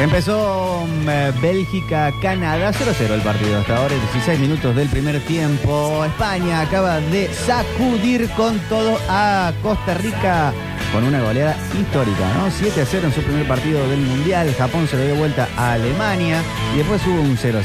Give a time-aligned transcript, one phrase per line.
[0.00, 6.04] Empezó mm, eh, Bélgica-Canadá 0-0 el partido hasta ahora, 16 minutos del primer tiempo.
[6.04, 10.52] España acaba de sacudir con todo a Costa Rica
[10.92, 12.48] con una goleada histórica, ¿no?
[12.48, 14.54] 7-0 en su primer partido del Mundial.
[14.56, 16.42] Japón se lo dio vuelta a Alemania
[16.74, 17.62] y después hubo un 0-0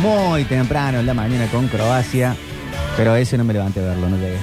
[0.00, 2.34] muy temprano en la mañana con Croacia.
[2.96, 4.38] Pero ese no me levanté a verlo, no llegué.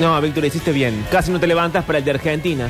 [0.00, 1.04] No, Víctor, hiciste bien.
[1.10, 2.68] Casi no te levantas para el de Argentina.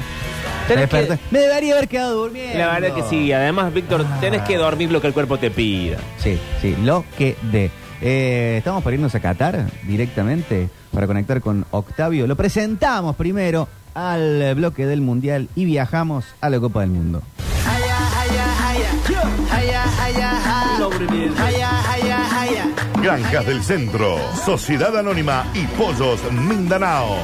[0.62, 1.24] Me, Tenés que- desperté.
[1.30, 2.58] Me debería haber quedado durmiendo.
[2.58, 3.32] la verdad que sí.
[3.32, 5.98] Además, Víctor, tenés que dormir lo que el cuerpo te pida.
[6.18, 7.70] Sí, sí, lo que de.
[8.00, 12.26] Eh, estamos por irnos a Qatar directamente para conectar con Octavio.
[12.26, 17.22] Lo presentamos primero al bloque del Mundial y viajamos a la Copa del Mundo.
[23.02, 27.16] Granjas del Centro, Sociedad Anónima y Pollos Mindanao.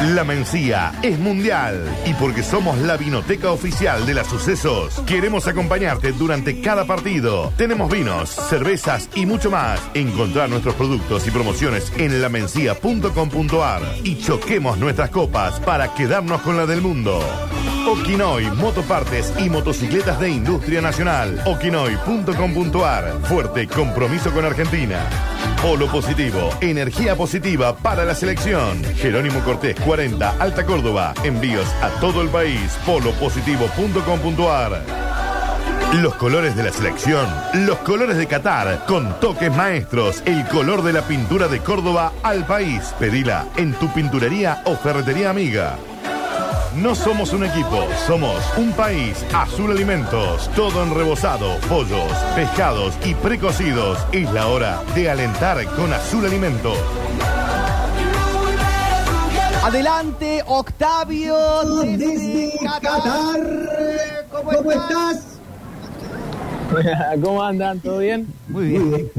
[0.00, 6.12] La Mencía es mundial y porque somos la vinoteca oficial de las sucesos, queremos acompañarte
[6.12, 7.52] durante cada partido.
[7.58, 9.78] Tenemos vinos, cervezas y mucho más.
[9.92, 16.64] Encontrar nuestros productos y promociones en lamencia.com.ar y choquemos nuestras copas para quedarnos con la
[16.64, 17.20] del mundo.
[17.86, 21.42] Okinoy, motopartes y motocicletas de industria nacional.
[21.44, 23.20] Okinoy.com.ar.
[23.24, 24.98] Fuerte compromiso con Argentina.
[25.60, 28.82] Polo positivo, energía positiva para la selección.
[28.96, 31.12] Jerónimo Cortés 40, Alta Córdoba.
[31.24, 32.78] Envíos a todo el país.
[32.86, 34.84] Polopositivo.com.ar.
[35.94, 37.26] Los colores de la selección,
[37.66, 42.46] los colores de Qatar, con toques maestros, el color de la pintura de Córdoba al
[42.46, 42.94] país.
[43.00, 45.76] Pedila en tu pinturería o ferretería amiga.
[46.76, 49.26] No somos un equipo, somos un país.
[49.34, 53.98] Azul Alimentos, todo en rebozado, pollos, pescados y precocidos.
[54.12, 56.78] Es la hora de alentar con Azul Alimentos.
[59.62, 61.36] Adelante, Octavio
[61.82, 63.40] desde Qatar.
[64.32, 65.38] ¿Cómo, estás?
[67.22, 67.78] ¿Cómo andan?
[67.80, 68.26] ¿Todo bien?
[68.48, 69.10] Muy bien.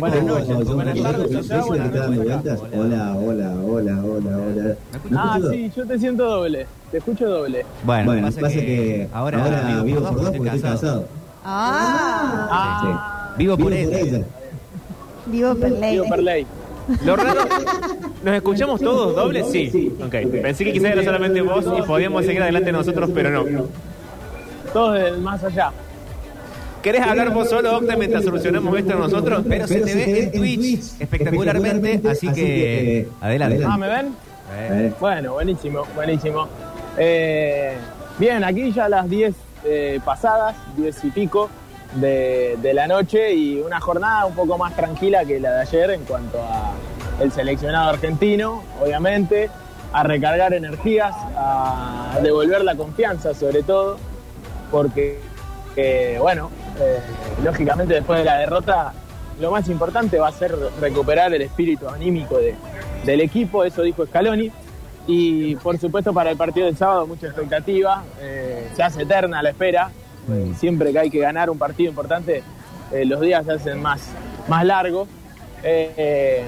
[0.00, 0.66] Buenas noches.
[0.66, 1.50] Buenas tardes.
[1.50, 4.76] Hola, hola, hola, hola, hola.
[5.08, 6.66] ¿Me Ah, sí, yo te siento doble.
[6.90, 7.64] Te escucho doble.
[7.84, 11.04] Bueno, Bueno, pasa, pasa que, que ahora, ahora vivo por dos porque estoy casado.
[11.44, 14.16] Ah, Ah, Vivo por Vivo por ella.
[14.16, 14.24] ella.
[15.26, 15.90] vivo por ley.
[15.92, 16.46] Digo per ley.
[17.04, 17.40] Lo raro.
[18.22, 19.46] ¿Nos escuchamos todos dobles?
[19.50, 19.92] Sí.
[20.04, 20.14] Ok.
[20.42, 23.44] Pensé que quizás era solamente vos y podíamos seguir adelante nosotros, pero no.
[24.72, 25.72] Todos del más allá.
[26.82, 29.44] ¿Querés hablar vos solo, Octa, mientras solucionamos esto nosotros?
[29.48, 33.64] Pero se te ve en Twitch espectacularmente, así que adelante.
[33.66, 34.06] Ah, ¿me ven?
[34.54, 36.46] Eh, Eh, Bueno, buenísimo, buenísimo.
[36.96, 37.74] Eh,
[38.18, 41.50] bien, aquí ya las 10 eh, pasadas, 10 y pico
[41.94, 46.04] de, la noche y una jornada un poco más tranquila que la de ayer en
[46.04, 46.72] cuanto a
[47.22, 49.48] el seleccionado argentino, obviamente,
[49.92, 53.96] a recargar energías, a devolver la confianza sobre todo,
[54.70, 55.20] porque,
[55.76, 56.98] eh, bueno, eh,
[57.42, 58.92] lógicamente después de la derrota,
[59.40, 62.54] lo más importante va a ser recuperar el espíritu anímico de-
[63.04, 64.50] del equipo, eso dijo Scaloni.
[65.08, 69.50] Y por supuesto para el partido del sábado mucha expectativa, eh, se hace eterna la
[69.50, 69.90] espera,
[70.30, 72.42] Eh, siempre que hay que ganar un partido importante,
[72.92, 74.00] eh, los días se hacen más,
[74.48, 75.08] más largos.
[75.62, 76.44] Eh,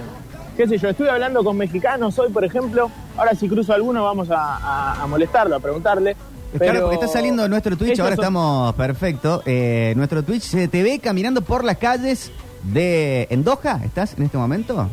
[0.56, 4.30] qué sé yo, estuve hablando con mexicanos hoy, por ejemplo, ahora si cruzo alguno vamos
[4.30, 6.14] a, a- a molestarlo, a preguntarle.
[6.14, 9.42] Claro, pero porque está saliendo nuestro Twitch, ahora son- estamos perfecto.
[9.44, 14.24] Eh, nuestro Twitch se te ve caminando por las calles de en Doha, ¿estás en
[14.24, 14.88] este momento?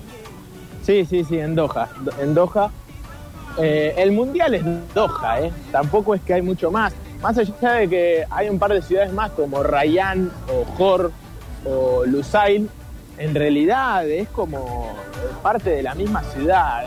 [0.83, 1.87] Sí, sí, sí, en Doha.
[2.01, 2.69] Do- En Doha.
[3.57, 4.63] Eh, el mundial es
[4.93, 5.51] Doha, ¿eh?
[5.71, 6.93] Tampoco es que hay mucho más.
[7.21, 11.11] Más allá de que hay un par de ciudades más como Rayán o Jor
[11.65, 12.69] o Lusail,
[13.17, 14.93] en realidad es como
[15.41, 16.85] parte de la misma ciudad.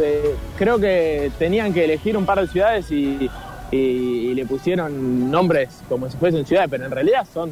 [0.00, 3.30] Eh, creo que tenían que elegir un par de ciudades y,
[3.70, 7.50] le pusieron nombres como si fuesen ciudades, pero en realidad son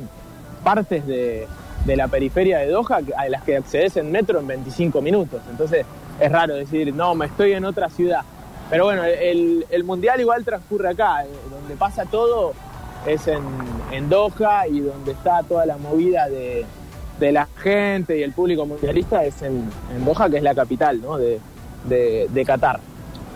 [0.62, 1.46] partes de,
[1.84, 5.40] de la periferia de Doha a las que accedes en metro en 25 minutos.
[5.50, 5.84] Entonces
[6.20, 8.22] es raro decir, no, me estoy en otra ciudad.
[8.68, 12.52] Pero bueno, el, el mundial igual transcurre acá, eh, donde pasa todo
[13.06, 13.42] es en,
[13.92, 16.66] en Doha y donde está toda la movida de,
[17.20, 21.00] de la gente y el público mundialista es en, en Doha, que es la capital
[21.00, 21.16] ¿no?
[21.16, 21.40] de,
[21.84, 22.80] de, Qatar.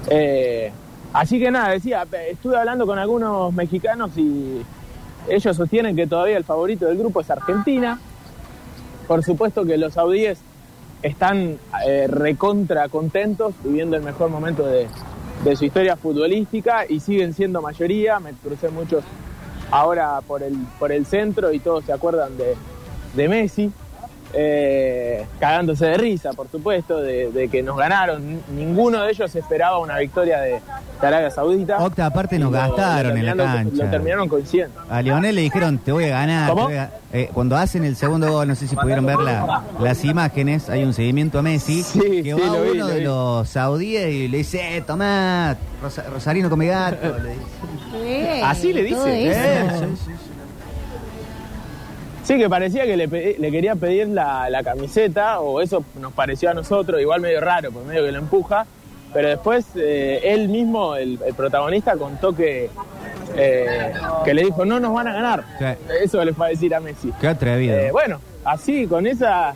[0.09, 0.73] Eh,
[1.13, 4.63] así que nada, decía, estuve hablando con algunos mexicanos y
[5.29, 8.01] ellos sostienen que todavía el favorito del grupo es Argentina.
[9.07, 10.41] Por supuesto que los saudíes
[11.03, 14.89] están eh, recontra contentos, viviendo el mejor momento de,
[15.45, 18.21] de su historia futbolística y siguen siendo mayoría.
[18.21, 19.05] Me crucé muchos
[19.71, 22.57] ahora por el, por el centro y todos se acuerdan de,
[23.15, 23.73] de Messi.
[24.33, 28.41] Eh, cagándose de risa, por supuesto, de, de que nos ganaron.
[28.55, 30.61] Ninguno de ellos esperaba una victoria de,
[31.01, 31.79] de Arabia Saudita.
[31.79, 33.85] Octa, aparte nos lo- gastaron lo en la cancha.
[33.85, 34.79] Lo terminaron consciente.
[34.89, 36.49] A Lionel le dijeron, te voy a ganar.
[36.51, 36.63] ¿Cómo?
[36.69, 39.63] te voy a- eh, cuando hacen el segundo gol, no sé si pudieron ver la-
[39.81, 42.87] las imágenes, hay un seguimiento a Messi, Sí, que sí, va lo vi, uno lo
[42.87, 43.05] de vi.
[43.05, 46.97] los saudíes y le dice, eh, tomá, Rosa- Rosarino come gato.
[47.19, 48.43] le dice.
[48.45, 49.33] Así le dice.
[52.25, 53.09] Sí, que parecía que le,
[53.51, 57.85] quería pedir la, la camiseta, o eso nos pareció a nosotros, igual medio raro, por
[57.85, 58.67] medio que lo empuja.
[59.13, 62.71] Pero después eh, él mismo, el, el protagonista, contó que,
[63.37, 63.93] eh,
[64.25, 65.45] que le dijo, no nos van a ganar.
[65.59, 65.65] Sí.
[66.05, 67.13] Eso le fue a decir a Messi.
[67.21, 67.77] Qué atrevido.
[67.77, 69.55] Eh, bueno, así, con esa...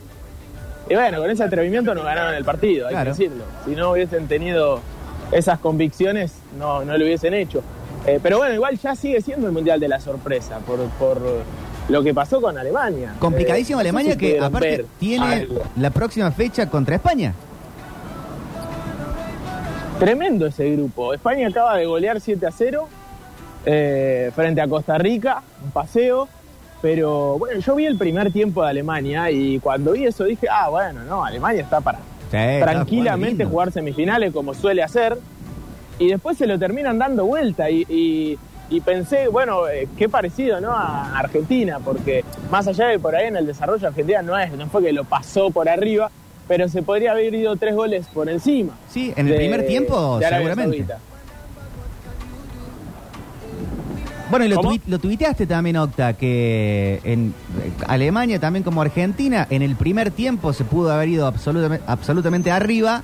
[0.90, 3.04] Y bueno, con ese atrevimiento nos ganaron el partido, hay Claro.
[3.14, 3.44] que decirlo.
[3.64, 4.80] Si no hubiesen tenido
[5.30, 7.62] esas convicciones, no, no lo hubiesen hecho.
[8.22, 11.22] Pero bueno, igual ya sigue siendo el Mundial de la Sorpresa, por, por
[11.88, 13.14] lo que pasó con Alemania.
[13.18, 15.62] Complicadísimo Eh, no sé Alemania si que aparte tiene algo.
[15.76, 17.34] la próxima fecha contra España.
[19.98, 21.14] Tremendo ese grupo.
[21.14, 22.88] España acaba de golear 7 a 0
[23.66, 26.28] eh, frente a Costa Rica, un paseo.
[26.82, 30.68] Pero bueno, yo vi el primer tiempo de Alemania y cuando vi eso dije, ah,
[30.68, 31.98] bueno, no, Alemania está para
[32.30, 35.16] Sí, tranquilamente jugar semifinales como suele hacer.
[35.98, 38.38] Y después se lo terminan dando vuelta y, y-
[38.70, 40.72] y pensé, bueno, eh, qué parecido ¿no?
[40.72, 44.66] a Argentina, porque más allá de por ahí en el desarrollo Argentina no es, no
[44.68, 46.10] fue que lo pasó por arriba,
[46.48, 48.72] pero se podría haber ido tres goles por encima.
[48.90, 50.76] Sí, en el de- primer tiempo de seguramente.
[50.78, 50.98] Saudita.
[54.30, 59.46] Bueno, y lo, tuit- lo tuiteaste también, Octa, que en eh, Alemania, también como Argentina,
[59.50, 63.02] en el primer tiempo se pudo haber ido absolutamente, absolutamente arriba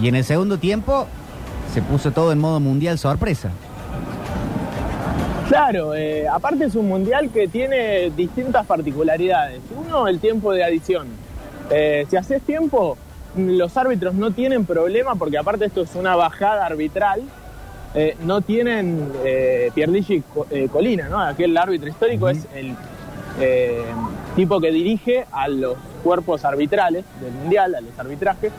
[0.00, 1.06] y en el segundo tiempo
[1.72, 3.50] se puso todo en modo mundial sorpresa.
[5.48, 9.60] Claro, eh, aparte es un mundial que tiene distintas particularidades.
[9.74, 11.08] Uno, el tiempo de adición.
[11.70, 12.98] Eh, si haces tiempo,
[13.34, 17.22] los árbitros no tienen problema porque aparte esto es una bajada arbitral.
[17.94, 20.22] eh, no tienen eh, Pierluigi
[20.70, 21.18] Colina, ¿no?
[21.18, 22.74] Aquel árbitro histórico es el
[23.40, 23.82] eh,
[24.36, 28.52] tipo que dirige a los cuerpos arbitrales del mundial, a los arbitrajes,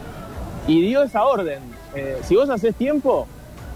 [0.68, 1.59] y dio esa orden.
[1.95, 3.27] Eh, si vos haces tiempo,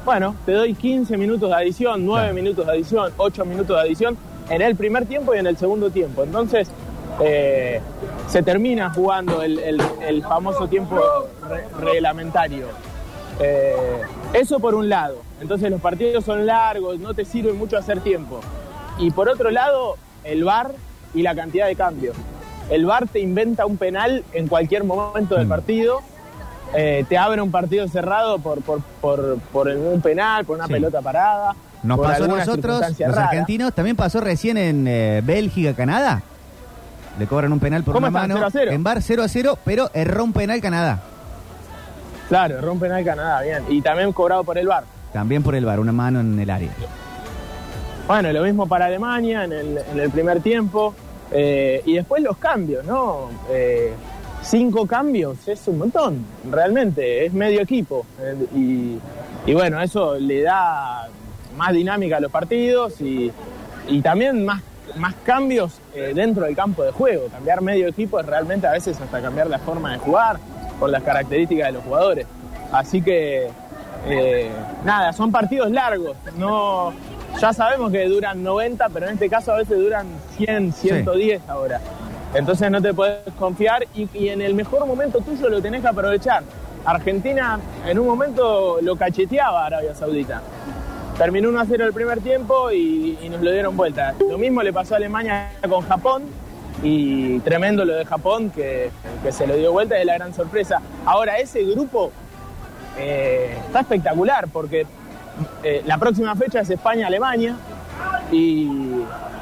[0.05, 2.33] bueno, te doy 15 minutos de adición, 9 Claro.
[2.35, 4.17] minutos de adición, 8 minutos de adición
[4.49, 6.23] en el primer tiempo y en el segundo tiempo.
[6.23, 6.69] Entonces,
[7.21, 7.79] eh,
[8.27, 10.99] se termina jugando el, el- el famoso tiempo
[11.47, 12.65] re- reglamentario.
[13.39, 13.75] Eh,
[14.33, 15.17] eso por un lado.
[15.41, 18.39] Entonces los partidos son largos, no te sirve mucho hacer tiempo.
[18.99, 20.71] Y por otro lado, el VAR
[21.13, 22.15] y la cantidad de cambios.
[22.69, 25.49] El VAR te inventa un penal en cualquier momento del Mm.
[25.49, 25.99] partido,
[26.75, 30.73] eh, te abre un partido cerrado por, por, por, por un penal, por una Sí.
[30.73, 31.55] pelota parada.
[31.83, 33.29] Nos por pasó a nosotros, los rara.
[33.29, 36.21] argentinos, también pasó recién en eh, Bélgica, Canadá.
[37.19, 38.29] Le cobran un penal por ¿Cómo una están?
[38.29, 38.35] mano.
[38.35, 38.71] 0 a 0.
[38.71, 40.99] En bar 0 a 0, pero erró un penal Canadá.
[42.29, 43.63] Claro, rompen al Canadá, bien.
[43.69, 44.85] Y también cobrado por el VAR.
[45.11, 46.71] También por el bar, una mano en el área.
[48.07, 50.95] Bueno, lo mismo para Alemania en el, en el primer tiempo.
[51.31, 53.29] Eh, y después los cambios, ¿no?
[54.43, 58.05] Cinco cambios es un montón, realmente, es medio equipo.
[58.53, 58.99] Y,
[59.53, 61.07] bueno, eso le da
[61.55, 63.31] más dinámica a los partidos y,
[64.03, 64.61] también más,
[64.97, 67.27] más cambios eh, dentro del campo de juego.
[67.29, 70.37] Cambiar medio equipo es realmente a veces hasta cambiar la forma de jugar
[70.77, 72.27] por las características de los jugadores.
[72.73, 73.47] Así que,
[74.07, 74.51] eh,
[74.83, 76.17] nada, son partidos largos.
[76.37, 76.91] No,
[77.39, 80.07] ya sabemos que duran 90, pero en este caso a veces duran
[80.37, 81.79] 100, 110 ahora.
[82.33, 86.43] Entonces no te puedes confiar y, en el mejor momento tuyo lo tenés que aprovechar.
[86.85, 90.41] Argentina en un momento lo cacheteaba a Arabia Saudita.
[91.17, 94.15] Terminó 1 a 0 el primer tiempo y, y nos lo dieron vuelta.
[94.27, 96.23] Lo mismo le pasó a Alemania con Japón
[96.81, 98.89] y tremendo lo de Japón que,
[99.21, 100.81] que se lo dio vuelta y es la gran sorpresa.
[101.05, 102.11] Ahora, ese grupo
[102.97, 104.85] eh, está espectacular porque
[105.63, 107.55] eh, la próxima fecha es España-Alemania
[108.31, 108.67] y,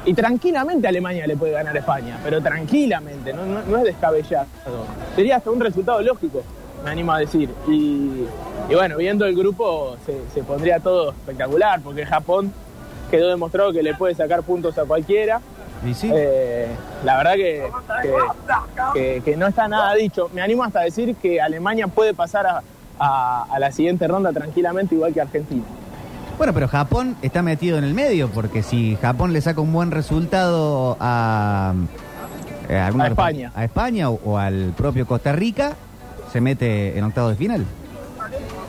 [0.04, 4.46] y tranquilamente Alemania le puede ganar a España, pero tranquilamente, no, no- no es descabellado.
[5.16, 6.42] Sería hasta un resultado lógico,
[6.84, 7.50] me animo a decir.
[7.68, 8.24] Y,
[8.68, 12.52] y bueno, viendo el grupo se, se pondría todo espectacular porque Japón
[13.10, 15.40] quedó demostrado que le puede sacar puntos a cualquiera.
[15.84, 16.10] ¿Y sí?
[16.14, 16.68] Eh,
[17.04, 17.68] la verdad que,
[18.02, 18.12] que-
[18.94, 20.30] que- que no está nada dicho.
[20.32, 22.62] Me animo hasta a decir que Alemania puede pasar a,
[23.00, 25.64] a- a la siguiente ronda tranquilamente igual que Argentina.
[26.42, 29.92] Bueno, pero Japón está metido en el medio, porque si Japón le saca un buen
[29.92, 31.72] resultado a,
[32.68, 33.52] eh, A España.
[33.54, 35.74] pa- a España o, o al propio Costa Rica,
[36.32, 37.64] se mete en octavos de final.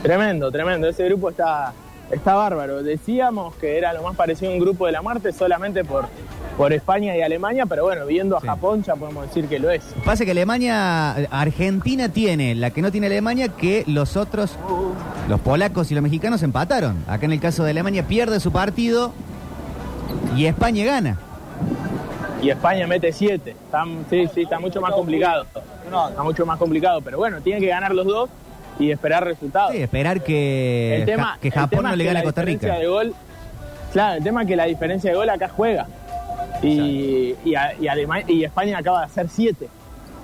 [0.03, 0.87] Tremendo, tremendo.
[0.87, 1.73] Ese grupo está,
[2.13, 2.83] está bárbaro.
[2.83, 6.05] Decíamos que era lo más parecido a un grupo de la muerte solamente por,
[6.57, 8.47] por España y Alemania, pero bueno, viendo a Sí.
[8.47, 9.83] Japón ya podemos decir que lo es.
[10.05, 14.57] Pasa que Alemania, Argentina tiene, la que no tiene Alemania, que los otros,
[15.27, 17.03] los polacos y los mexicanos empataron.
[17.07, 19.11] Acá en el caso de Alemania pierde su partido
[20.35, 21.19] y España gana.
[22.41, 23.51] Y España mete 7.
[23.51, 25.45] Está, sí, sí, está mucho más complicado.
[25.85, 28.29] Está mucho más complicado, pero bueno, tiene que ganar los dos
[28.79, 29.71] y esperar resultados.
[29.71, 32.41] Sí, esperar que, el tema, Ja- que el Japón tema no le gane a Costa
[32.41, 32.77] Rica.
[32.79, 33.13] De gol,
[33.91, 35.87] claro, el tema es que la diferencia de gol acá juega.
[36.61, 37.73] Y, y, a-
[38.27, 39.67] y España acaba de hacer 7.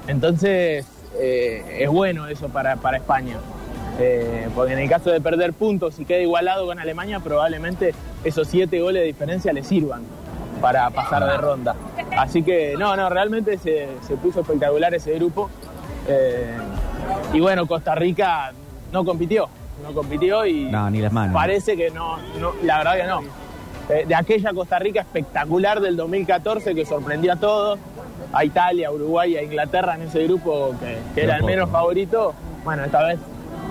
[0.07, 0.85] Entonces,
[1.19, 3.37] eh, es bueno eso para, para España.
[3.99, 8.47] Eh, porque en el caso de perder puntos y queda igualado con Alemania, probablemente esos
[8.47, 10.03] 7 goles de diferencia le sirvan
[10.61, 11.75] para pasar de ronda.
[12.17, 15.49] Así que, no, no, realmente se, se puso espectacular ese grupo.
[16.07, 16.47] Eh,
[17.33, 18.51] y bueno, Costa Rica
[18.91, 19.47] no compitió,
[19.83, 21.33] no compitió y No, ni las manos.
[21.33, 23.21] parece que no, no, la verdad que no.
[24.07, 27.79] De aquella Costa Rica espectacular del 2014 que sorprendió a todos,
[28.31, 32.35] a Italia, a Uruguay, a Inglaterra en ese grupo que, que era el menos favorito,
[32.63, 33.17] bueno, esta vez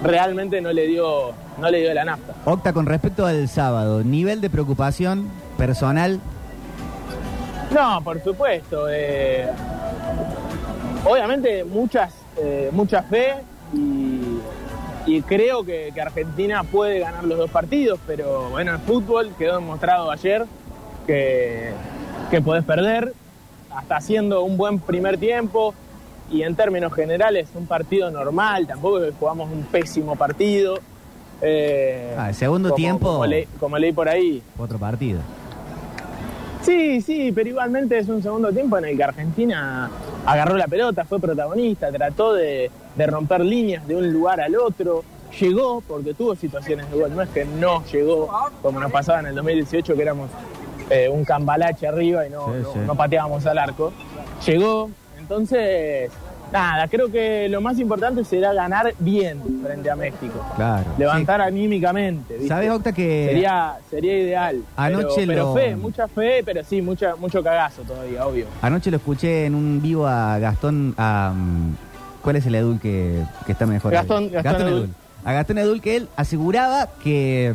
[0.02, 2.34] realmente no le dio, no le dio la nafta.
[2.44, 6.18] Octa, con respecto al sábado, nivel de preocupación personal.
[7.72, 8.88] No, por supuesto.
[8.90, 9.46] eh,
[11.04, 13.34] obviamente muchas, eh, mucha fe
[13.74, 14.38] y,
[15.06, 19.56] y creo que, que Argentina puede ganar los dos partidos, pero bueno, el fútbol quedó
[19.58, 20.44] demostrado ayer
[21.06, 21.70] que,
[22.30, 23.12] que podés perder,
[23.74, 25.74] hasta haciendo un buen primer tiempo
[26.30, 30.78] y en términos generales un partido normal, tampoco es que jugamos un pésimo partido.
[31.40, 33.24] eh, Ah, el segundo como- tiempo-
[33.60, 35.20] como leí por ahí, Otro partido.
[36.62, 39.88] Sí, sí, pero igualmente es un segundo tiempo en el que Argentina
[40.32, 45.02] agarró la pelota, fue protagonista, trató de, de romper líneas de un lugar al otro,
[45.40, 48.28] llegó porque tuvo situaciones de gol, no es que no llegó
[48.62, 50.30] como nos pasaba en el 2018 que éramos
[50.90, 52.78] eh, un cambalache arriba y no, Sí, no- sí.
[52.86, 53.92] no pateábamos al arco,
[54.46, 56.10] llegó, entonces
[56.52, 60.84] nada, creo que lo más importante será ganar bien frente a México, Claro.
[60.96, 62.34] levantar anímicamente.
[62.34, 62.48] ¿viste?
[62.48, 64.62] ¿Sabes, Octa, que Sería, sería ideal.
[64.76, 68.46] Anoche pero, fe, mucha fe, pero sí, mucha, mucho cagazo todavía, obvio.
[68.62, 70.94] Anoche lo escuché en un vivo a Gastón.
[70.96, 71.74] a, mm,
[72.22, 73.92] ¿Cuál es el Edul que, que está mejor?
[73.92, 74.88] Gastón- Gastón Edul.
[75.24, 77.54] A Gastón Edul que él aseguraba que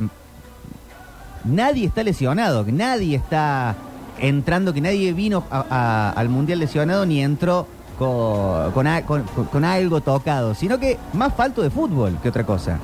[1.43, 3.75] nadie está lesionado, que nadie está
[4.19, 9.23] entrando, que nadie vino a- a- al Mundial lesionado ni entró con, con, a- con-
[9.23, 12.79] con- con algo tocado, sino que más falto de fútbol que otra cosa.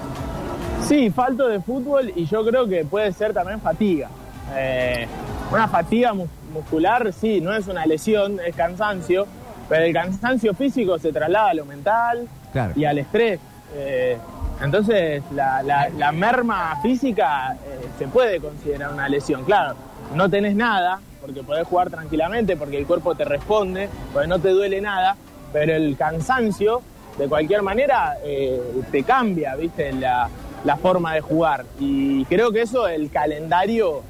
[0.88, 4.10] Sí, falto de fútbol y yo creo que puede ser también fatiga.
[4.56, 5.08] Eh,
[5.52, 9.28] una fatiga mus- muscular, sí, no es una lesión, es cansancio,
[9.68, 12.74] pero el cansancio físico se traslada a lo mental Claro.
[12.76, 13.40] y al estrés.
[13.76, 14.18] Eh,
[14.64, 19.44] entonces, la, la- la merma física eh, se puede considerar una lesión.
[19.44, 19.76] Claro,
[20.16, 24.50] no tenés nada, porque podés jugar tranquilamente, porque el cuerpo te responde, porque no te
[24.50, 25.16] duele nada,
[25.54, 26.82] pero el cansancio,
[27.18, 28.62] de cualquier manera, eh,
[28.92, 29.92] te cambia, ¿viste?
[29.94, 30.30] La,
[30.64, 31.66] la forma de jugar.
[31.80, 34.02] Y creo que eso, el calendario,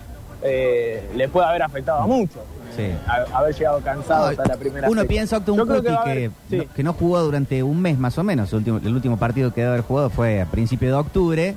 [0.44, 2.42] eh, le puede haber afectado a muchos.
[2.76, 2.92] Sí.
[3.08, 5.10] A- haber llegado cansado hasta la primera Uno fecha.
[5.10, 6.58] piensa, que, que, haber- sí.
[6.58, 8.52] no, que no jugó durante un mes más o menos.
[8.54, 11.56] El último, el último partido que debe haber jugado fue a principios de octubre.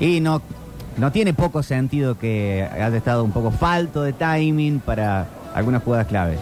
[0.00, 0.40] Y no,
[0.96, 6.06] no tiene poco sentido que haya estado un poco falto de timing para algunas jugadas
[6.06, 6.38] claves.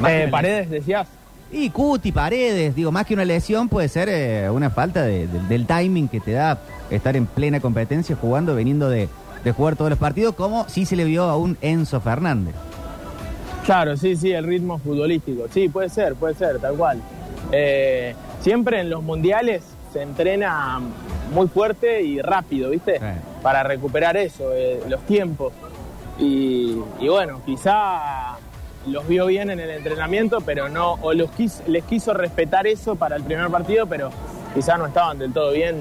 [0.00, 1.08] Más Eh, Paredes, decías.
[1.50, 5.40] Y Cuti, Paredes, digo, más que una lesión puede ser eh, una falta de- de-
[5.48, 6.58] del timing que te da
[6.90, 9.08] estar en plena competencia jugando, veniendo de,
[9.44, 12.54] de jugar todos los partidos, como sí se le vio a un Enzo Fernández.
[13.64, 15.44] Claro, sí, sí, el ritmo futbolístico.
[15.52, 17.00] Sí, puede ser, puede ser, tal cual.
[17.52, 20.80] Eh, siempre en los mundiales se entrena
[21.32, 22.98] muy fuerte y rápido, ¿viste?
[22.98, 23.04] Sí.
[23.42, 25.52] Para recuperar eso, eh, los tiempos.
[26.18, 28.36] Y, y bueno, quizá
[28.86, 32.96] los vio bien en el entrenamiento, pero no, o los quis- les quiso respetar eso
[32.96, 34.10] para el primer partido, pero
[34.54, 35.76] quizá no estaban del todo bien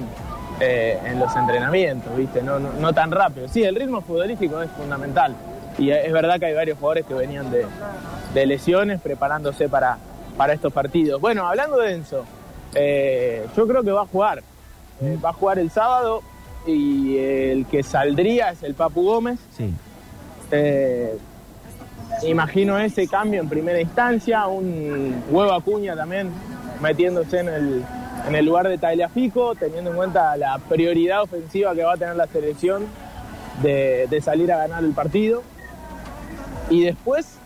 [0.60, 2.42] eh, en los entrenamientos, ¿viste?
[2.44, 3.48] No, no, no tan rápido.
[3.48, 5.36] Sí, el ritmo futbolístico es fundamental.
[5.80, 7.66] Y es verdad que hay varios jugadores que venían de,
[8.34, 9.98] de lesiones preparándose para,
[10.36, 11.22] para estos partidos.
[11.22, 12.26] Bueno, hablando de Enzo,
[12.74, 14.42] eh, yo creo que va a jugar.
[15.02, 16.22] Eh, va a jugar el sábado
[16.66, 19.40] y el que saldría es el Papu Gómez.
[19.56, 19.74] Sí.
[20.52, 21.18] Eh,
[22.24, 26.32] imagino ese cambio en primera instancia, un huevo Acuña también
[26.82, 27.84] metiéndose en el,
[28.28, 32.16] en el lugar de Tagliafico, teniendo en cuenta la prioridad ofensiva que va a tener
[32.16, 32.86] la selección
[33.62, 35.44] de, de salir a ganar el partido.
[36.70, 37.38] Y después,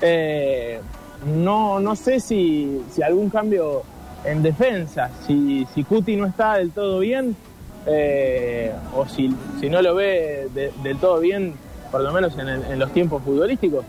[0.00, 0.80] eh,
[1.24, 3.84] no, no sé si, si algún cambio
[4.26, 7.36] en defensa, si, si Cuti no está del todo bien,
[7.86, 11.54] eh, o si, si no lo ve de- del todo bien
[11.92, 13.84] por lo menos en, los tiempos futbolísticos,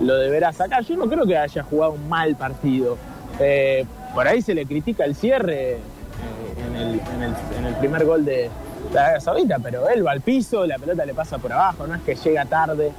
[0.00, 0.82] lo deberá sacar.
[0.84, 2.96] Yo no creo que haya jugado un mal partido.
[3.38, 3.84] Eh,
[4.14, 5.78] por ahí se le critica el cierre eh,
[6.66, 7.00] en, el,
[7.58, 8.48] en el- primer gol de
[8.94, 11.94] la Arabia Saudita, pero él va al piso, la pelota le pasa por abajo, no
[11.94, 12.90] es que llega tarde.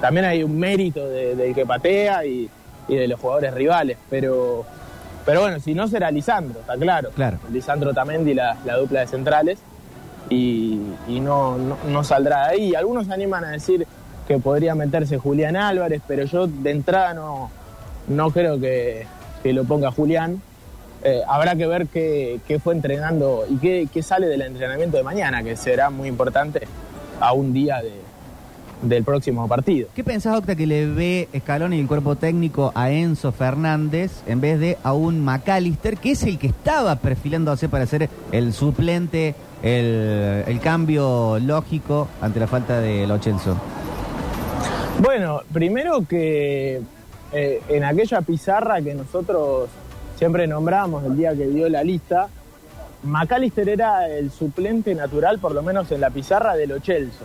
[0.00, 2.48] También hay un mérito de- del que patea y
[2.88, 4.64] de los jugadores rivales, pero,
[5.24, 7.10] pero bueno, si no será Lisandro, está claro.
[7.14, 7.38] Claro.
[7.52, 9.58] Lisandro Tamendi, la, la dupla de centrales,
[10.28, 12.74] y, y no, no, no saldrá de ahí.
[12.74, 13.86] Algunos se animan a decir
[14.28, 17.50] que podría meterse Julián Álvarez, pero yo de entrada no,
[18.08, 19.06] no creo que,
[19.42, 20.40] que lo ponga Julián.
[21.02, 25.02] Eh, habrá que ver qué, qué fue entrenando y qué, qué sale del entrenamiento de
[25.02, 26.68] mañana, que será muy importante
[27.20, 28.09] a un día de-
[28.82, 29.88] del próximo partido.
[29.94, 34.40] ¿Qué pensás, Octa, que le ve Scaloni y el cuerpo técnico a Enzo Fernández en
[34.40, 39.34] vez de a un McAllister, que es el que estaba perfilándose para ser el suplente,
[39.62, 43.56] el, el cambio lógico ante la falta de Lo Celso?
[45.02, 46.80] Bueno, primero que
[47.32, 49.68] eh, en aquella pizarra que nosotros
[50.16, 52.28] siempre nombramos el día que dio la lista,
[53.04, 57.24] McAllister era el suplente natural, por lo menos en la pizarra de Lo Celso,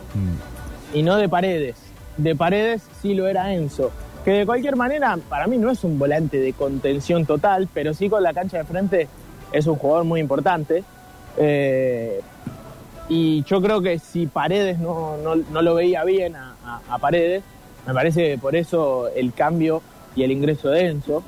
[0.96, 1.76] y no de Paredes.
[2.18, 3.92] De Paredes sí lo era Enzo,
[4.24, 8.10] que de cualquier manera para mí no es un volante de contención total, pero sí
[8.10, 9.08] con la cancha de frente
[9.52, 10.84] es un jugador muy importante.
[11.38, 12.22] Eh,
[13.10, 16.56] y yo creo que si Paredes no, no- no lo veía bien a,
[16.90, 17.44] a- Paredes,
[17.86, 19.82] me parece que por eso el cambio
[20.16, 21.24] y el ingreso de Enzo.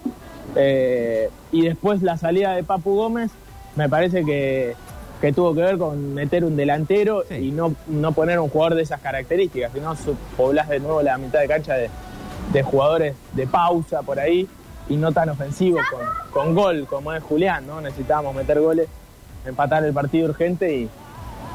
[0.56, 3.30] Eh, y después la salida de Papu Gómez,
[3.76, 4.74] me parece que,
[5.22, 7.36] que tuvo que ver con meter un delantero Sí.
[7.36, 9.96] y no, no poner un jugador de esas características, sino
[10.36, 11.90] poblás de nuevo la mitad de cancha de,
[12.54, 14.48] de jugadores de pausa por ahí
[14.90, 17.82] y no tan ofensivos con, con gol como es Julián, ¿no?
[17.82, 18.88] Necesitábamos meter goles,
[19.46, 20.90] empatar el partido urgente y,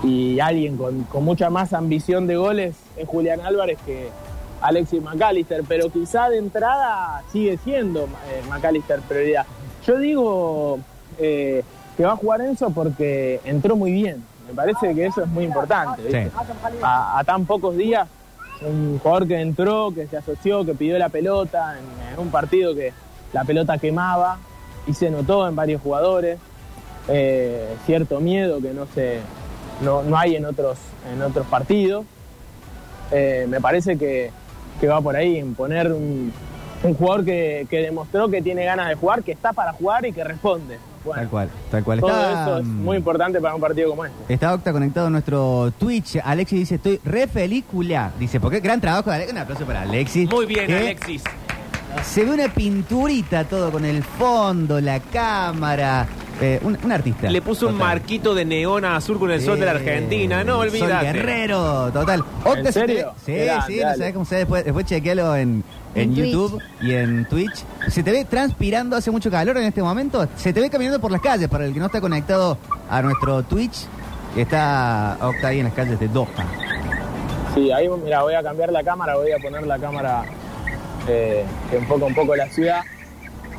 [0.02, 4.09] y alguien con, con mucha más ambición de goles es Julián Álvarez que
[4.61, 9.47] Alexis McAllister, pero quizá de entrada sigue siendo eh, McAllister prioridad.
[9.87, 10.78] Yo digo
[11.19, 11.62] eh,
[11.96, 15.44] que va a jugar Enzo porque entró muy bien, me parece que eso es muy
[15.44, 16.02] importante.
[16.02, 16.25] ¿viste?
[16.25, 16.30] Sí.
[16.82, 18.08] A, a tan pocos días,
[18.62, 22.75] un jugador que entró, que se asoció, que pidió la pelota en, en un partido
[22.75, 22.92] que
[23.32, 24.38] la pelota quemaba
[24.87, 26.38] y se notó en varios jugadores
[27.09, 29.18] eh, cierto miedo que no se
[29.81, 30.78] no, no hay en otros
[31.12, 32.05] en otros partidos
[33.14, 34.31] Eh, me parece que,
[34.81, 36.33] que va por ahí en poner un,
[36.83, 40.12] un jugador que, que demostró que tiene ganas de jugar que está para jugar y
[40.12, 42.00] que responde bueno Tal cual, tal cual.
[42.00, 45.06] todo Está, eso es mm, muy importante para un partido como este Está Octa conectado
[45.06, 46.18] a nuestro Twitch.
[46.24, 48.12] Alexis dice, estoy re película.
[48.18, 49.32] Dice, porque gran trabajo de Alexis.
[49.34, 50.30] Un aplauso para Alexis.
[50.30, 51.22] Muy bien, que Alexis.
[52.04, 56.06] Se ve una pinturita todo con el fondo, la cámara.
[56.40, 57.30] Eh, un, un artista.
[57.30, 59.72] Le puso un marquito de neón azul con el sol de la.
[59.72, 60.42] Argentina.
[60.42, 61.06] No Sol olvídate.
[61.12, 62.20] guerrero, total.
[62.44, 63.12] Octa, ¿En se te serio?
[63.26, 63.98] ve- Sí, sí, no dale.
[63.98, 64.64] sabés cómo se ve después.
[64.64, 65.62] Después chequealo en,
[65.94, 66.33] en, En Twitch.
[66.33, 67.64] YouTube y en Twitch.
[67.88, 70.26] Se te ve transpirando, hace mucho calor en este momento.
[70.37, 72.57] Se te ve caminando por las calles, para el que no está conectado
[72.88, 73.87] a nuestro Twitch.
[74.37, 76.28] Está Octa ahí en las calles de Doha.
[77.55, 80.24] Sí, ahí mira, voy a cambiar la cámara, voy a poner la cámara
[81.07, 82.81] eh, que enfoca un poco la ciudad.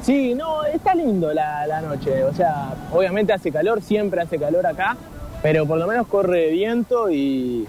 [0.01, 2.23] Sí, no, está lindo la, la noche.
[2.23, 4.97] O sea, obviamente hace calor, siempre hace calor acá,
[5.43, 7.67] pero por lo menos corre viento y,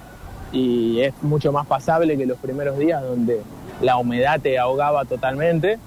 [0.50, 3.42] y es mucho más pasable que los primeros días donde
[3.84, 5.78] la humedad te ahogaba totalmente.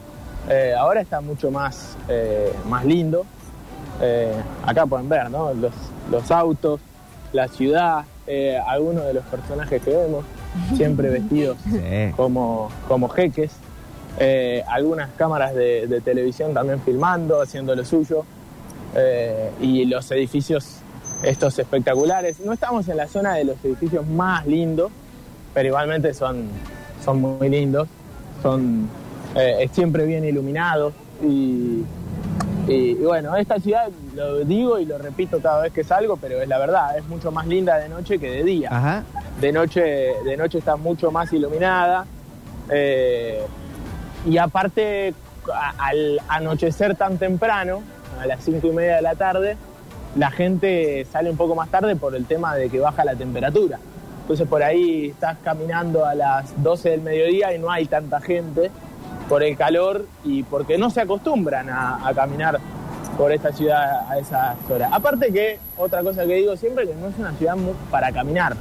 [0.49, 3.25] Eh, ahora está mucho más, eh, más lindo.
[4.01, 4.31] Eh,
[4.65, 5.53] acá pueden ver, ¿no?
[5.53, 5.73] Los,
[6.11, 6.79] los autos,
[7.33, 8.05] la ciudad,
[8.67, 10.25] algunos de los personajes que vemos,
[10.75, 12.11] siempre vestidos Sí.
[12.15, 13.51] como, como jeques.
[14.67, 18.25] Algunas cámaras de, de televisión también filmando, haciendo lo suyo.
[19.61, 20.79] Y los edificios
[21.23, 22.39] estos espectaculares.
[22.39, 24.91] No estamos en la zona de los edificios más lindos,
[25.53, 26.47] pero igualmente son,
[27.07, 27.87] son muy lindos.
[28.43, 28.89] Son
[29.35, 30.93] eh, siempre bien iluminados.
[31.23, 31.83] Y,
[32.67, 36.41] y- y bueno, esta ciudad, lo digo y lo repito cada vez que salgo, pero
[36.41, 39.03] es la verdad, es mucho más linda de noche que de día Ajá.
[39.39, 39.81] de noche,
[40.25, 42.05] de noche está mucho más iluminada.
[42.69, 43.41] eh,
[44.29, 45.13] y aparte,
[45.53, 47.81] a- al anochecer tan temprano,
[48.21, 49.55] a las cinco y media de la tarde,
[50.17, 53.79] la gente sale un poco más tarde por el tema de que baja la temperatura.
[54.27, 58.69] Entonces por ahí estás caminando a las 12 del mediodía y no hay tanta gente
[59.29, 62.59] por el calor y porque no se acostumbran a, a caminar
[63.17, 64.89] por esta ciudad a esas horas.
[64.91, 67.55] Aparte que, otra cosa que digo siempre, que no es una ciudad
[67.89, 68.55] para caminar,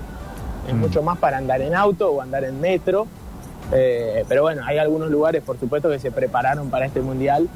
[0.68, 0.78] es Mm.
[0.78, 3.06] mucho más para andar en auto o andar en metro.
[3.72, 7.48] Eh, pero bueno, hay algunos lugares, por supuesto, que se prepararon para este mundial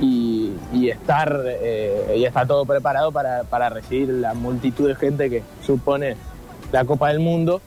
[0.00, 5.28] y, y estar eh, y está todo preparado para, para recibir la multitud de gente
[5.28, 6.16] que supone
[6.72, 7.60] la Copa del Mundo.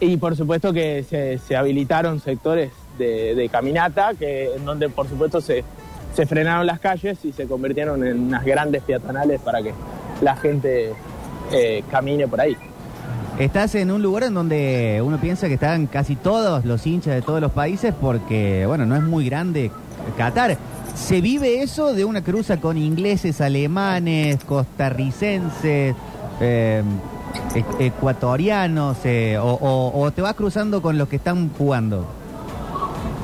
[0.00, 5.64] Y por supuesto que se, habilitaron sectores de, caminata, que, en donde por supuesto se,
[6.26, 9.72] frenaron las calles y se convirtieron en unas grandes peatonales para que
[10.20, 10.92] la gente
[11.52, 12.56] eh, camine por ahí.
[13.38, 17.22] Estás en un lugar en donde uno piensa que están casi todos los hinchas de
[17.22, 19.72] todos los países porque, bueno, no es muy grande
[20.16, 20.56] Qatar.
[20.94, 25.96] ¿Se vive eso de una cruza con ingleses, alemanes, costarricenses,
[26.40, 26.82] eh,
[27.78, 32.04] ecuatorianos, eh, o, o- o te vas cruzando con los que están jugando?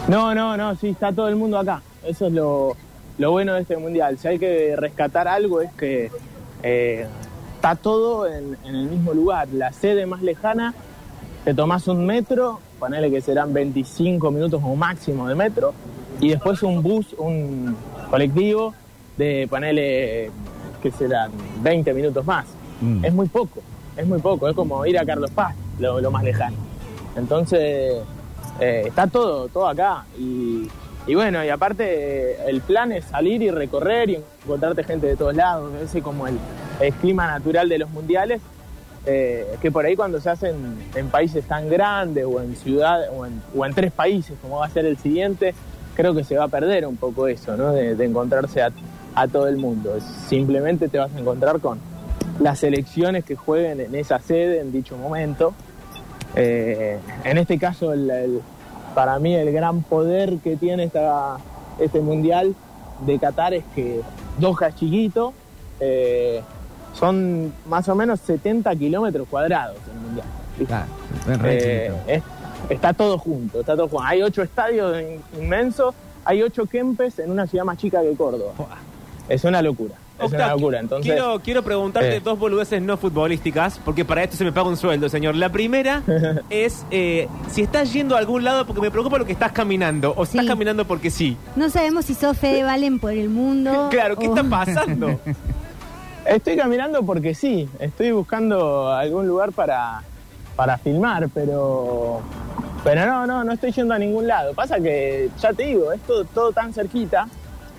[0.09, 1.83] No, no, no, sí, está todo el mundo acá.
[2.05, 2.77] Eso es lo,
[3.19, 4.19] lo bueno de este mundial.
[4.19, 6.11] Si hay que rescatar algo es que
[6.63, 7.07] eh,
[7.55, 9.49] está todo en, en el mismo lugar.
[9.53, 10.75] La sede más lejana,
[11.45, 15.75] te tomás un metro, ponele que serán 25 minutos como máximo de metro,
[16.21, 17.77] y después un bus, un
[18.11, 18.75] colectivo
[19.17, 20.31] de, ponele,
[20.83, 21.31] que serán
[21.63, 22.47] 20 minutos más.
[22.81, 23.05] Mm.
[23.05, 23.61] Es muy poco,
[24.01, 26.57] es muy poco, es como ir a Carlos Paz, lo, más lejano.
[27.17, 28.03] Entonces,
[28.61, 30.05] eh, está todo, todo acá.
[30.19, 30.69] Y,
[31.15, 35.73] bueno, y aparte el plan es salir y recorrer y encontrarte gente de todos lados,
[35.83, 36.39] ese como el,
[37.01, 38.41] clima natural de los mundiales,
[39.07, 40.55] eh, que por ahí cuando se hacen
[40.95, 43.27] en países tan grandes o en ciudades o
[43.67, 45.55] en, tres países como va a ser el siguiente,
[45.95, 47.73] creo que se va a perder un poco eso, ¿no?
[47.73, 49.99] De, encontrarse a todo el mundo.
[50.29, 51.90] Simplemente te vas a encontrar con
[52.41, 55.53] las selecciones que jueguen en esa sede en dicho momento.
[56.35, 58.41] Eh, en este caso, el- el-
[58.95, 61.37] para mí el gran poder que tiene esta,
[61.79, 62.55] este mundial
[63.07, 64.01] de Qatar es que
[64.39, 65.33] Doha chiquito,
[65.81, 66.41] eh,
[66.95, 70.27] son más o menos 70 kilómetros cuadrados el mundial.
[70.71, 70.85] Ah,
[71.45, 72.23] Eh, es-
[72.69, 74.05] está todo junto, está todo junto.
[74.05, 78.53] Hay ocho estadios in- inmensos, hay ocho kempes en una ciudad más chica que Córdoba.
[79.29, 79.95] Es una locura,
[80.27, 80.81] es una locura.
[80.81, 82.21] Entonces, quiero, quiero preguntarte Eh.
[82.21, 85.35] dos boludeces no futbolísticas, porque para esto se me paga un sueldo, señor.
[85.37, 86.03] La primera
[86.51, 90.13] es eh, si estás yendo a algún lado, porque me preocupa lo que estás caminando,
[90.17, 91.37] o si estás caminando porque sí.
[91.57, 93.89] No sabemos si sos Fede Valen por el mundo.
[93.91, 95.19] Claro, ¿qué o- está pasando?
[96.27, 100.03] Estoy caminando porque sí, estoy buscando algún lugar para,
[100.55, 102.21] para filmar, pero
[102.85, 104.55] pero no, no, no estoy yendo a ningún lado.
[104.55, 107.27] Pasa que, ya te digo, es todo, todo tan cerquita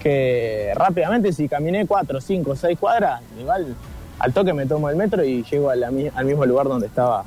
[0.02, 3.76] que rápidamente si caminé cuatro, cinco, seis cuadras, igual
[4.20, 7.26] al toque me tomo el metro y llego al mismo lugar donde estaba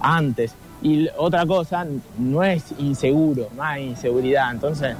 [0.00, 0.54] antes.
[0.82, 1.86] Y otra cosa,
[2.18, 4.94] no es inseguro, no hay inseguridad, entonces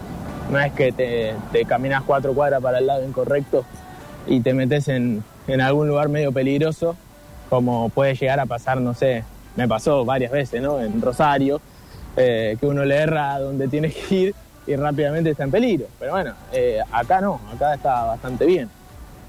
[0.50, 3.64] no es que te, caminas cuatro cuadras para el lado incorrecto
[4.26, 6.96] y te metes en, en algún lugar medio peligroso,
[7.50, 9.22] como puede llegar a pasar, no sé,
[9.54, 10.80] me pasó varias veces, ¿no?
[10.80, 11.60] En Rosario,
[12.16, 14.34] eh, que uno le erra donde tiene que ir
[14.66, 15.86] y rápidamente está en peligro.
[15.98, 18.68] Pero bueno, eh, acá no, acá está bastante bien.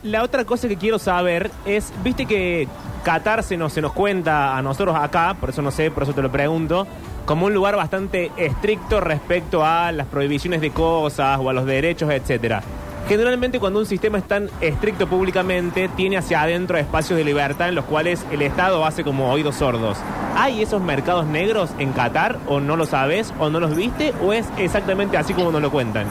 [0.04, 2.67] La otra cosa que quiero saber es, viste que
[3.04, 6.13] Qatar se nos, se nos cuenta a nosotros acá, por eso no sé, por eso
[6.13, 6.86] te lo pregunto,
[7.26, 12.12] como un lugar bastante estricto respecto a las prohibiciones de cosas o a los derechos,
[12.12, 12.62] etcétera.
[13.08, 17.76] Generalmente cuando un sistema es tan estricto públicamente, tiene hacia adentro espacios de libertad en
[17.76, 19.98] los cuales el Estado hace como oídos sordos.
[20.36, 24.34] ¿Hay esos mercados negros en Qatar o no lo sabes o no los viste o
[24.34, 26.06] es exactamente así como nos lo cuentan?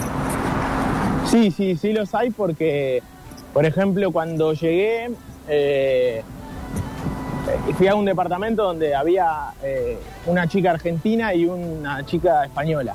[1.27, 3.03] Sí, sí, sí los hay porque,
[3.53, 5.11] por ejemplo, cuando llegué,
[5.49, 6.23] eh,
[7.77, 12.95] fui a un departamento donde había eh, una chica argentina y una chica española.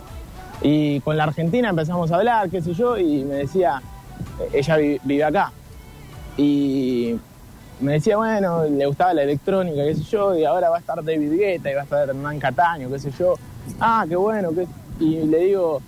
[0.61, 3.81] Y con la argentina empezamos a hablar, qué sé yo, y me decía,
[4.39, 5.51] eh, ella vi- vive acá.
[6.37, 7.15] Y
[7.79, 11.03] me decía, bueno, le gustaba la electrónica, qué sé yo, y ahora va a estar
[11.03, 13.33] David Guetta y va a estar Hernán Cataño, qué sé yo.
[13.79, 14.67] Ah, qué bueno, qué...
[14.99, 15.81] y le digo,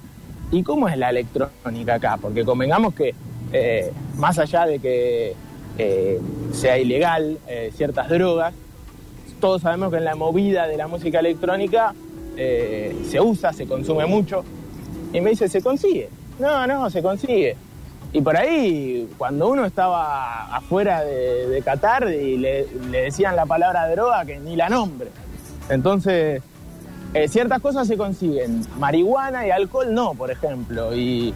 [0.51, 2.17] ¿y cómo es la electrónica acá?
[2.19, 3.13] Porque convengamos que
[3.51, 5.35] eh, más allá de que
[5.77, 6.19] eh,
[6.51, 7.37] sea ilegal
[7.75, 8.53] ciertas drogas,
[9.39, 11.93] todos sabemos que en la movida de la música electrónica
[12.35, 14.43] se usa, se consume mucho.
[15.13, 16.09] Y me dice, ¿se consigue?
[16.39, 17.55] No, no, se consigue.
[18.11, 23.45] Y por ahí, cuando uno estaba afuera de, de Qatar y le, le decían la
[23.45, 25.09] palabra droga que ni la nombre.
[25.69, 26.41] Entonces,
[27.13, 28.61] eh, ciertas cosas se consiguen.
[28.77, 30.95] Marihuana y alcohol no, por ejemplo.
[30.95, 31.33] Y,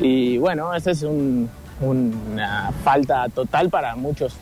[0.00, 1.48] y bueno, esa es un-
[1.80, 4.34] una falta total para muchos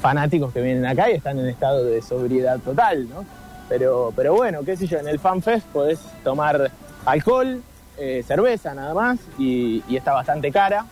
[0.00, 3.24] fanáticos que vienen acá y están en estado de sobriedad total, ¿no?
[3.68, 6.70] Pero, pero bueno, qué sé yo, en el FanFest podés tomar
[7.04, 7.60] alcohol,
[7.98, 10.84] eh, cerveza nada más, y, y está bastante cara.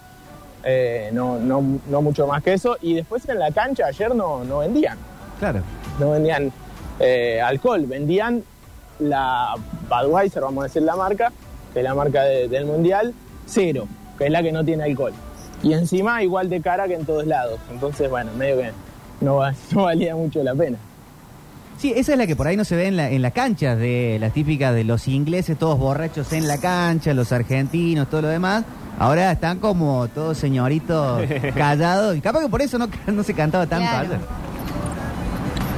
[0.62, 2.76] Eh, no, no, no mucho más que eso.
[2.80, 4.96] Y después en la cancha ayer no, no vendían
[5.38, 5.60] Claro.
[6.00, 6.50] no vendían
[7.00, 8.42] eh, alcohol, vendían
[8.98, 9.54] la
[9.90, 11.32] Budweiser, vamos a decir la marca,
[11.72, 13.12] que es la marca de- del mundial,
[13.46, 13.86] cero,
[14.16, 15.12] que es la que no tiene alcohol.
[15.62, 17.58] Y encima igual de cara que en todos lados.
[17.70, 18.70] Entonces, bueno, medio que
[19.20, 19.40] no,
[19.72, 20.78] no valía mucho la pena.
[21.78, 23.78] Sí, esa es la que por ahí no se ve en la, en las canchas,
[23.78, 28.28] de las típicas de los ingleses, todos borrachos en la cancha, los argentinos, todo lo
[28.28, 28.64] demás.
[28.98, 31.22] Ahora están como todos señoritos
[31.56, 32.16] callados.
[32.16, 34.06] Y capaz que por eso no, no se cantaba tanto Claro.
[34.06, 34.18] ayer.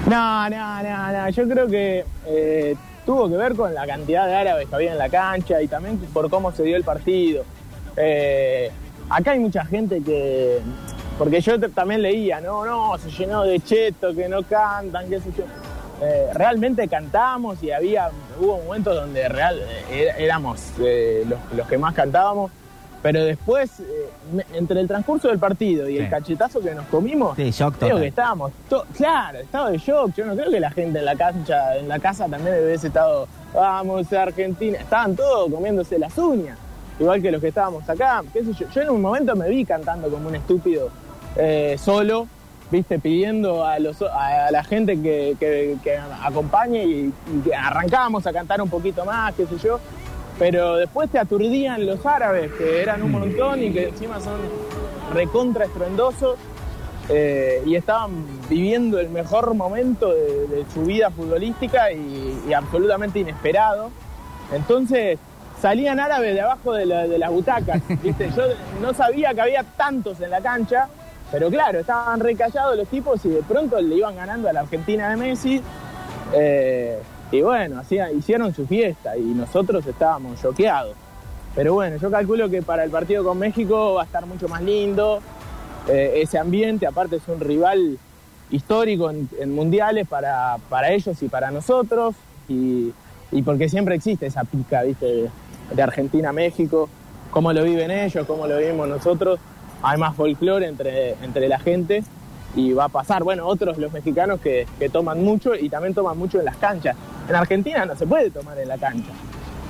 [0.07, 1.31] No, no, no, no.
[1.31, 4.99] Yo creo que eh, tuvo que ver con la cantidad de árabes que había en
[4.99, 7.43] la cancha y también por cómo se dio el partido.
[7.97, 8.71] Eh,
[9.09, 10.61] acá hay mucha gente que.
[11.19, 15.31] Porque yo también leía, no, no, se llenó de cheto, que no cantan, qué sé
[15.37, 15.45] yo.
[16.03, 19.59] Eh, realmente cantamos y había, hubo momentos donde real,
[19.91, 22.51] eh, éramos eh, los, los que más cantábamos,
[23.03, 23.71] pero después,
[24.53, 26.03] entre el transcurso del partido y Sí.
[26.03, 28.03] el cachetazo que nos comimos, Sí, shock Creo total.
[28.03, 28.53] que estábamos,
[28.97, 30.13] claro, estaba de shock.
[30.17, 33.29] Yo no creo que la gente en la cancha, en la casa también hubiese estado,
[33.55, 34.79] vamos a Argentina.
[34.79, 36.59] Estaban todos comiéndose las uñas,
[36.99, 38.23] igual que los que estábamos acá.
[38.33, 38.67] ¿Qué sé yo?
[38.75, 40.91] yo en un momento me vi cantando como un estúpido
[41.79, 42.27] solo,
[42.71, 47.13] viste, pidiendo a, los, a, la gente que, que- que acompañe y,
[47.47, 49.79] y arrancábamos a cantar un poquito más, qué sé yo.
[50.39, 54.35] Pero después te aturdían los árabes, que eran un montón y que encima son
[55.15, 56.37] recontra estruendosos
[57.09, 63.21] eh, y estaban viviendo el mejor momento de, de su vida futbolística y, y absolutamente
[63.21, 63.91] inesperado.
[64.53, 65.19] Entonces
[65.63, 67.81] salían árabes de abajo de, la- de las butacas.
[68.03, 68.31] ¿viste?
[68.37, 68.43] Yo
[68.83, 70.89] no sabía que había tantos en la cancha,
[71.33, 75.11] pero claro, estaban recallados los tipos y de pronto le iban ganando a la Argentina
[75.11, 75.63] de Messi.
[76.33, 76.99] Eh,
[77.33, 80.95] y bueno, hacían- hicieron su fiesta y nosotros estábamos choqueados.
[81.55, 84.63] Pero bueno, yo calculo que para el partido con México va a estar mucho más
[84.63, 85.21] lindo.
[85.89, 87.97] eh, ese ambiente, aparte es un rival
[88.51, 92.15] histórico en, en mundiales para, para ellos y para nosotros.
[92.49, 92.93] Y,
[93.33, 95.07] y porque siempre existe esa pica, ¿viste?
[95.07, 95.31] De,
[95.73, 96.89] de Argentina a México.
[97.31, 99.39] Cómo lo viven ellos, cómo lo vivimos nosotros.
[99.83, 102.03] Hay más folclore entre, entre la gente.
[102.55, 106.17] Y va a pasar, bueno, otros los mexicanos que, que toman mucho y también toman
[106.17, 106.97] mucho en las canchas.
[107.29, 109.11] En Argentina no se puede tomar en la cancha.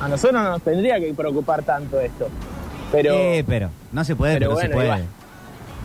[0.01, 2.29] A nosotros no nos tendría que preocupar tanto esto.
[2.93, 4.87] Pero, Eh, pero no se puede, pero, pero se bueno, puede.
[4.87, 5.05] igual.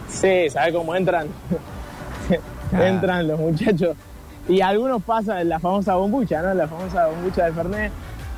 [0.10, 1.28] sí, ¿sabes cómo entran?
[2.74, 2.88] Ah.
[2.88, 3.98] entran los muchachos.
[4.48, 6.54] Y algunos pasan la famosa bombucha, ¿no?
[6.54, 7.92] La famosa bombucha del Fernet.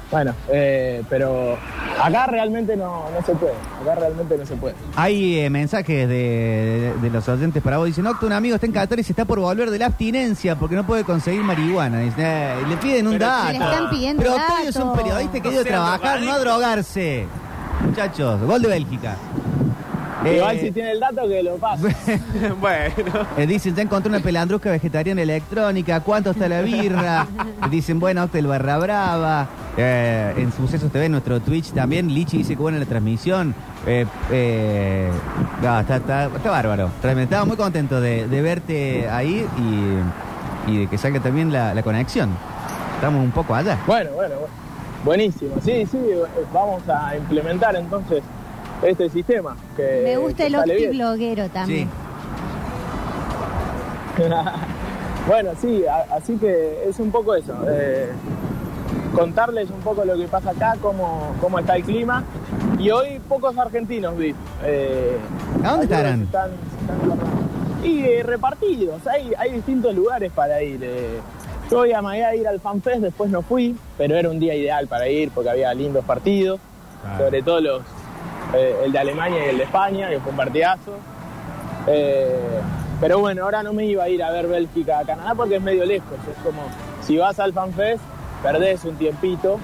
[0.10, 1.56] Bueno, eh, pero
[2.02, 3.54] acá realmente no, no se puede.
[3.82, 4.76] Acá realmente no se puede.
[4.96, 7.88] Hay eh, mensajes de, de- de los oyentes para vos.
[7.88, 10.56] Dicen, Octa, un amigo está en Qatar y se está por volver de la abstinencia
[10.56, 12.00] porque no puede conseguir marihuana.
[12.00, 13.48] Dicen, eh, le piden un Pero, dato.
[13.52, 17.28] Le están pidiendo Pero Octavio es un periodista que No trabajar, no a drogarse.
[17.86, 19.16] Muchachos, gol de Bélgica.
[20.26, 21.88] Eh, Igual si tiene el dato que lo pasa.
[22.62, 22.94] bueno.
[23.38, 26.00] eh, dicen, ya encontré una pelandrusca vegetariana electrónica.
[26.02, 27.28] ¿Cuánto está la birra?
[27.70, 29.48] dicen, bueno, Octa el barra brava.
[29.76, 32.14] Eh, en Sucesos TV, nuestro Twitch también.
[32.14, 33.54] Lichi dice que buena la transmisión.
[33.86, 35.10] Eh, eh,
[35.62, 36.90] no, está, está- está bárbaro.
[37.02, 41.74] Realmente Estaba muy contento de, de verte ahí y, y de que salga también la,
[41.74, 42.30] la conexión.
[42.96, 43.78] Estamos un poco allá.
[43.88, 44.54] Bueno, bueno, bueno.
[45.04, 45.56] Buenísimo.
[45.62, 46.22] Sí, sí, eh,
[46.54, 48.24] vamos a implementar entonces
[48.86, 49.56] este sistema.
[49.76, 50.92] Que, Me gusta que el bien.
[50.92, 51.90] bloguero también.
[55.28, 57.54] bueno, sí, a- así que es un poco eso.
[57.68, 58.10] eh,
[59.16, 62.24] contarles un poco lo que pasa acá, cómo, cómo está el clima.
[62.80, 64.34] Y hoy pocos argentinos vi.
[64.64, 65.18] eh,
[65.64, 66.24] ¿A dónde estarán?
[66.24, 67.44] están- están
[67.84, 70.80] y eh, repartidos, hay, hay distintos lugares para ir.
[70.84, 71.20] eh.
[71.70, 74.88] yo hoy amagué a ir al FanFest, después no fui, pero era un día ideal
[74.88, 76.60] para ir porque había lindos partidos,
[77.18, 77.82] sobre todo los,
[78.54, 80.98] eh, el de Alemania y el de España, que fue un partidazo.
[81.88, 82.38] Eh,
[83.02, 85.62] pero bueno, ahora no me iba a ir a ver Bélgica a Canadá porque es
[85.62, 86.14] medio lejos.
[86.32, 86.62] Es como
[87.06, 88.02] si vas al FanFest,
[88.42, 89.60] perdés un tiempito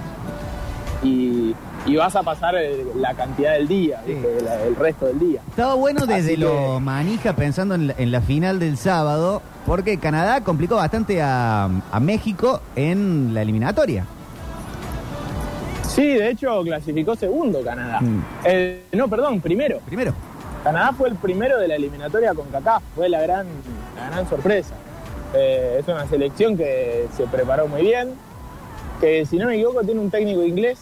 [1.02, 5.41] y, y vas a pasar el- la cantidad del día, el resto del día.
[5.49, 10.41] Estaba bueno desde lo manija pensando en la, en la final del sábado, porque Canadá
[10.41, 14.06] complicó bastante a, a México en la eliminatoria.
[16.00, 18.00] Sí, de hecho clasificó segundo Canadá.
[18.00, 18.24] Mm.
[18.46, 19.80] Eh, no, perdón, primero.
[19.86, 20.14] Primero.
[20.64, 23.48] Canadá fue el primero de la eliminatoria con Kaká, fue la gran,
[23.98, 24.76] la gran sorpresa.
[25.34, 28.14] Eh, es una selección que se preparó muy bien,
[29.02, 30.80] que si no me equivoco tiene un técnico inglés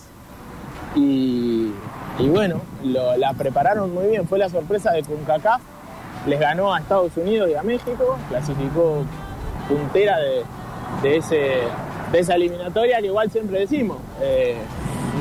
[0.95, 1.71] y,
[2.19, 4.27] y bueno, lo- la prepararon muy bien.
[4.27, 5.60] Fue la sorpresa de con Kaká
[6.27, 9.03] les ganó a Estados Unidos y a México, clasificó
[9.67, 10.43] puntera de,
[11.01, 11.41] de ese,
[12.12, 14.56] de esa eliminatoria que igual siempre decimos, eh,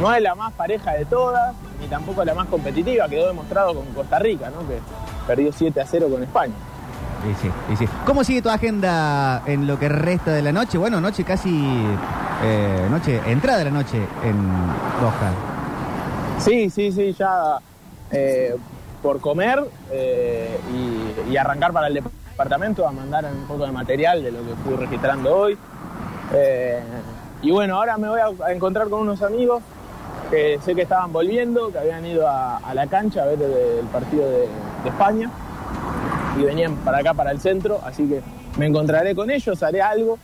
[0.00, 3.86] no es la más pareja de todas, ni tampoco la más competitiva, quedó demostrado con
[3.94, 4.66] Costa Rica, ¿no?
[4.68, 4.78] que
[5.26, 6.54] perdió 7 a 0 con España.
[7.28, 7.88] Y sí, y sí.
[8.04, 10.78] ¿Cómo sigue tu agenda en lo que resta de la noche?
[10.78, 11.50] Bueno, noche casi.
[12.44, 14.36] eh, noche, entrada de la noche en
[15.00, 15.32] Doha.
[16.38, 17.56] Sí, sí, sí, ya
[18.12, 18.54] eh,
[19.02, 20.58] por comer eh,
[21.26, 24.54] y, y arrancar para el departamento a mandar un poco de material de lo que
[24.62, 25.58] fui registrando hoy.
[26.34, 26.80] Eh,
[27.42, 29.62] y bueno, ahora me voy a, a encontrar con unos amigos
[30.30, 33.52] que sé que estaban volviendo, que habían ido a, a la cancha a ver el,
[33.80, 34.38] el partido de,
[34.82, 35.30] de España
[36.38, 38.20] y venían para acá, para el centro, así que
[38.58, 40.18] me encontraré con ellos, haré algo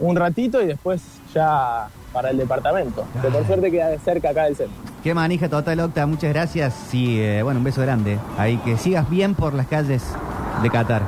[0.00, 1.02] un ratito y después
[1.34, 4.76] ya para el departamento, que por suerte queda cerca acá del centro.
[5.02, 6.06] Qué manija total, Octa.
[6.06, 6.92] Muchas gracias.
[6.92, 8.18] Y eh, bueno, un beso grande.
[8.36, 10.04] Ahí que sigas bien por las calles
[10.62, 11.02] de Qatar.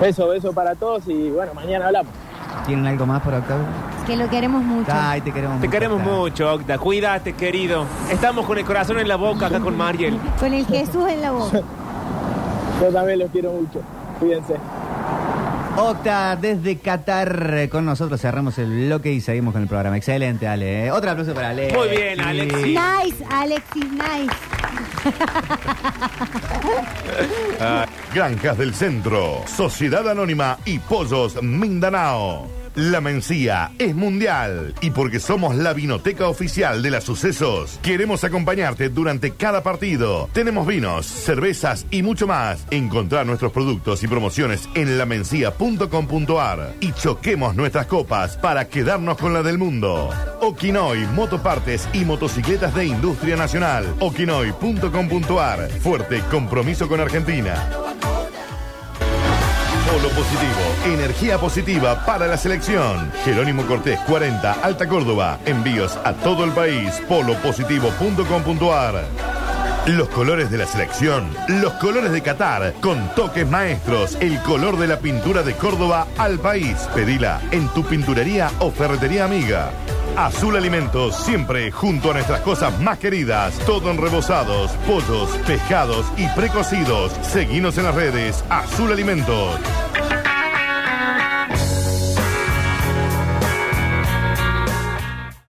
[0.00, 2.12] Beso, beso para todos y bueno, mañana hablamos.
[2.66, 3.64] ¿Tienen algo más por Octavio?
[4.06, 4.90] Que lo queremos mucho.
[4.92, 6.12] Ay, te queremos Te mucho, queremos Octa.
[6.12, 6.78] mucho, Octa.
[6.78, 7.86] Cuídate, querido.
[8.10, 10.18] Estamos con el corazón en la boca acá con Mariel.
[10.38, 11.60] Con el Jesús en la boca.
[12.82, 13.80] Yo también los quiero mucho.
[14.20, 14.54] Cuídense.
[15.76, 19.96] Octa, desde Qatar con nosotros cerramos el bloque y seguimos con el programa.
[19.96, 20.86] Excelente, Ale.
[20.86, 20.92] eh.
[20.92, 21.72] Otro aplauso para Ale.
[21.74, 22.66] Muy bien, Alexis.
[22.66, 24.34] Nice, Alexis, nice.
[28.14, 32.46] Granjas del Centro, Sociedad Anónima y Pollos Mindanao.
[32.74, 38.88] La Mencía es mundial y porque somos la vinoteca oficial de los sucesos, queremos acompañarte
[38.88, 40.28] durante cada partido.
[40.32, 42.66] Tenemos vinos, cervezas y mucho más.
[42.72, 49.44] Encontrar nuestros productos y promociones en lamencia.com.ar y choquemos nuestras copas para quedarnos con la
[49.44, 50.10] del mundo.
[50.40, 53.86] Okinoy, motopartes y motocicletas de industria nacional.
[54.00, 55.70] Okinoy.com.ar.
[55.80, 57.93] Fuerte compromiso con Argentina.
[59.94, 63.12] Polo positivo, energía positiva para la selección.
[63.24, 65.38] Jerónimo Cortés 40, Alta Córdoba.
[65.46, 67.00] Envíos a todo el país.
[67.08, 69.04] Polopositivo.com.ar.
[69.86, 74.88] Los colores de la selección, los colores de Qatar, con toques maestros, el color de
[74.88, 76.76] la pintura de Córdoba al país.
[76.92, 79.70] Pedila en tu pinturería o ferretería amiga.
[80.16, 83.58] Azul Alimentos, siempre junto a nuestras cosas más queridas.
[83.66, 87.12] Todo en rebozados, pollos, pescados y precocidos.
[87.22, 88.44] Seguinos en las redes.
[88.48, 89.58] Azul Alimentos.